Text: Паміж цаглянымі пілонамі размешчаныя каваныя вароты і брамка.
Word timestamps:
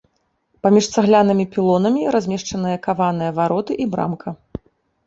Паміж 0.65 0.85
цаглянымі 0.95 1.45
пілонамі 1.57 2.01
размешчаныя 2.17 2.77
каваныя 2.89 3.31
вароты 3.39 3.73
і 3.87 3.93
брамка. 3.95 4.29